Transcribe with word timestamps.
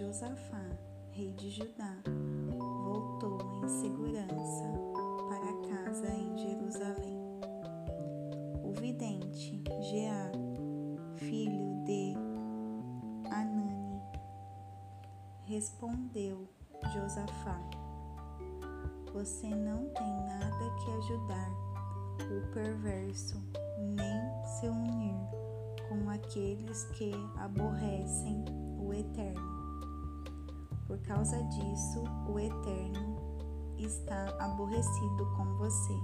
Josafá, 0.00 0.64
rei 1.10 1.30
de 1.34 1.50
Judá, 1.50 1.94
voltou 2.82 3.38
em 3.62 3.68
segurança 3.68 4.64
para 5.28 5.68
casa 5.68 6.08
em 6.08 6.38
Jerusalém. 6.38 7.18
O 8.64 8.72
vidente 8.80 9.62
Jeá, 9.82 10.32
filho 11.16 11.84
de 11.84 12.14
Anani, 13.30 14.00
respondeu 15.42 16.48
Josafá: 16.94 17.60
Você 19.12 19.48
não 19.48 19.86
tem 19.90 20.14
nada 20.24 20.76
que 20.82 20.90
ajudar 20.92 21.50
o 22.24 22.52
perverso, 22.54 23.36
nem 23.78 24.46
se 24.46 24.66
unir 24.66 25.14
com 25.90 26.08
aqueles 26.08 26.84
que 26.96 27.12
aborrecem 27.36 28.42
o 28.78 28.94
Eterno. 28.94 29.59
Por 30.90 30.98
causa 31.02 31.40
disso, 31.44 32.02
o 32.28 32.36
Eterno 32.36 33.14
está 33.78 34.28
aborrecido 34.40 35.24
com 35.36 35.44
você. 35.56 35.94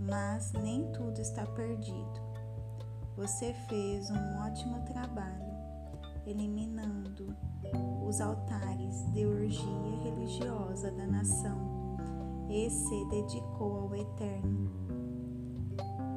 Mas 0.00 0.52
nem 0.54 0.90
tudo 0.90 1.20
está 1.20 1.46
perdido. 1.46 2.20
Você 3.16 3.54
fez 3.68 4.10
um 4.10 4.38
ótimo 4.44 4.84
trabalho 4.86 5.54
eliminando 6.26 7.36
os 8.04 8.20
altares 8.20 9.08
de 9.12 9.24
orgia 9.24 9.96
religiosa 10.02 10.90
da 10.90 11.06
nação 11.06 11.96
e 12.50 12.68
se 12.68 13.04
dedicou 13.10 13.82
ao 13.82 13.94
Eterno. 13.94 14.72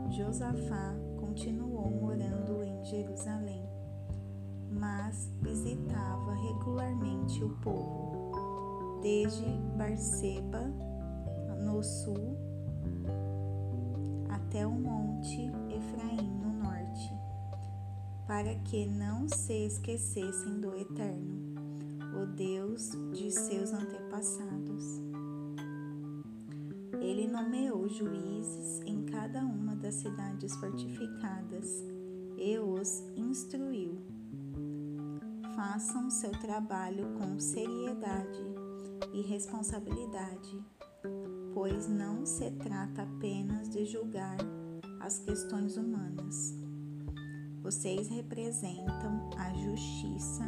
Josafá 0.10 0.96
continuou 1.20 1.92
morando 1.92 2.64
em 2.64 2.84
Jerusalém 2.86 3.77
mas 4.72 5.32
visitava 5.42 6.34
regularmente 6.34 7.44
o 7.44 7.50
povo, 7.58 9.00
desde 9.02 9.46
Barseba, 9.78 10.62
no 11.64 11.84
sul, 11.84 12.38
até 14.30 14.66
o 14.66 14.72
monte 14.72 15.52
Efraim, 15.70 16.32
no 16.40 16.54
norte, 16.64 17.14
para 18.26 18.56
que 18.56 18.86
não 18.86 19.28
se 19.28 19.66
esquecessem 19.66 20.60
do 20.60 20.76
Eterno, 20.76 21.56
o 22.22 22.26
Deus 22.26 22.92
de 23.14 23.32
seus 23.32 23.72
antepassados. 23.74 25.02
Ele 27.00 27.28
nomeou 27.28 27.88
juízes 27.88 28.82
em 28.86 29.06
cada 29.06 29.42
uma 29.42 29.76
das 29.76 29.96
cidades 29.96 30.56
fortificadas 30.56 31.84
e 32.38 32.58
os 32.60 33.04
instruiu 33.16 34.17
façam 35.58 36.08
seu 36.12 36.30
trabalho 36.34 37.14
com 37.18 37.40
seriedade 37.40 38.44
e 39.12 39.24
responsabilidade, 39.24 40.64
pois 41.52 41.88
não 41.90 42.28
se 42.28 42.52
trata 42.52 43.02
apenas 43.02 43.68
de 43.68 43.84
julgar 43.84 44.38
as 45.02 45.18
questões 45.18 45.76
humanas. 45.76 46.56
Vocês 47.64 48.08
representam 48.08 49.32
a 49.36 49.52
justiça 49.56 50.48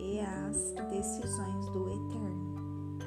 e 0.00 0.18
as 0.18 0.72
decisões 0.90 1.66
do 1.70 1.88
Eterno. 1.88 2.98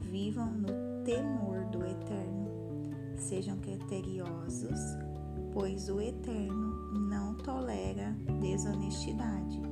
Vivam 0.00 0.50
no 0.50 1.04
temor 1.04 1.64
do 1.66 1.86
Eterno. 1.86 2.50
Sejam 3.16 3.56
criteriosos, 3.60 4.80
pois 5.52 5.88
o 5.88 6.00
Eterno 6.00 6.92
não 7.08 7.36
tolera 7.36 8.16
desonestidade 8.40 9.65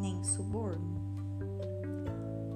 nem 0.00 0.22
suborno. 0.24 0.98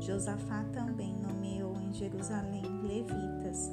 Josafá 0.01 0.65
também 0.73 1.15
nomeou 1.17 1.77
em 1.81 1.93
Jerusalém 1.93 2.65
levitas, 2.83 3.71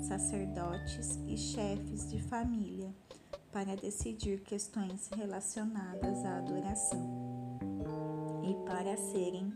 sacerdotes 0.00 1.18
e 1.26 1.36
chefes 1.36 2.10
de 2.10 2.20
família 2.20 2.92
para 3.52 3.76
decidir 3.76 4.42
questões 4.42 5.08
relacionadas 5.16 6.24
à 6.24 6.38
adoração 6.38 7.58
e 8.42 8.54
para 8.66 8.96
serem 8.96 9.52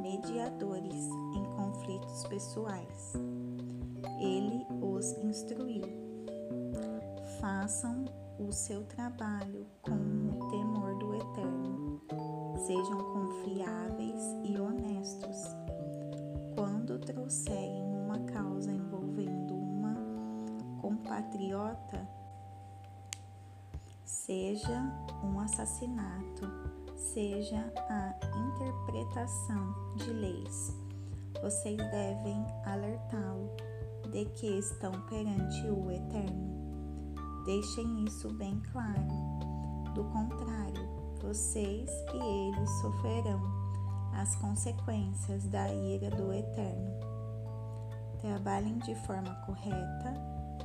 mediadores 0.00 1.08
em 1.34 1.44
conflitos 1.56 2.24
pessoais. 2.28 3.12
Ele 4.20 4.64
os 4.80 5.12
instruiu. 5.18 5.82
Façam 7.40 8.04
o 8.38 8.52
seu 8.52 8.84
trabalho 8.84 9.66
com 9.82 10.03
Sejam 12.66 12.98
confiáveis 13.12 14.22
e 14.44 14.58
honestos. 14.58 15.54
Quando 16.54 16.98
trouxerem 16.98 17.82
uma 17.82 18.18
causa 18.20 18.72
envolvendo 18.72 19.54
uma 19.54 19.94
compatriota, 20.80 22.08
seja 24.04 24.82
um 25.22 25.38
assassinato, 25.40 26.50
seja 26.96 27.72
a 27.88 28.14
interpretação 28.38 29.74
de 29.96 30.10
leis, 30.10 30.74
vocês 31.42 31.76
devem 31.76 32.44
alertá-lo 32.64 33.50
de 34.10 34.24
que 34.26 34.58
estão 34.58 34.92
perante 35.06 35.68
o 35.68 35.90
Eterno 35.90 36.54
Deixem 37.44 38.04
isso 38.04 38.32
bem 38.32 38.58
claro. 38.72 39.06
Do 39.94 40.02
contrário, 40.04 40.83
vocês 41.24 41.90
e 42.12 42.48
eles 42.48 42.70
sofrerão 42.80 43.40
as 44.12 44.36
consequências 44.36 45.44
da 45.48 45.72
ira 45.72 46.10
do 46.10 46.32
Eterno. 46.32 46.92
Trabalhem 48.20 48.78
de 48.78 48.94
forma 49.06 49.34
correta 49.46 50.14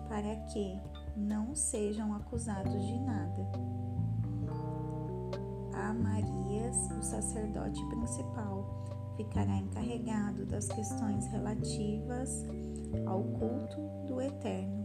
para 0.07 0.35
que 0.47 0.79
não 1.15 1.55
sejam 1.55 2.13
acusados 2.13 2.85
de 2.85 2.99
nada. 2.99 3.51
Amarias, 5.73 6.75
o 6.97 7.01
sacerdote 7.01 7.83
principal, 7.87 8.85
ficará 9.17 9.55
encarregado 9.55 10.45
das 10.45 10.67
questões 10.67 11.25
relativas 11.27 12.45
ao 13.05 13.23
culto 13.23 14.07
do 14.07 14.21
Eterno 14.21 14.79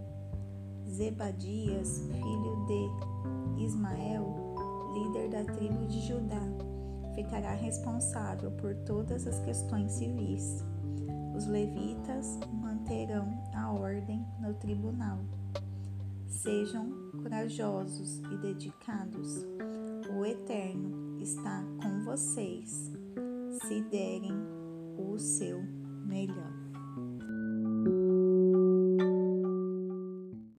Zebadias, 0.94 1.98
filho 2.06 2.66
de 2.66 3.64
Ismael, 3.64 4.43
líder 4.94 5.28
da 5.28 5.44
tribo 5.44 5.86
de 5.86 6.00
Judá, 6.00 6.40
ficará 7.14 7.52
responsável 7.52 8.50
por 8.52 8.74
todas 8.86 9.26
as 9.26 9.40
questões 9.40 9.92
civis. 9.92 10.64
Os 11.36 11.46
levitas 11.46 12.38
manterão 12.52 13.42
a 13.52 13.72
ordem 13.72 14.24
no 14.40 14.54
tribunal. 14.54 15.18
Sejam 16.28 16.92
corajosos 17.22 18.18
e 18.30 18.36
dedicados. 18.38 19.44
O 20.16 20.24
Eterno 20.24 21.18
está 21.20 21.64
com 21.82 22.04
vocês, 22.04 22.92
se 23.66 23.80
derem 23.90 24.32
o 24.96 25.18
seu 25.18 25.60
melhor. 26.06 26.63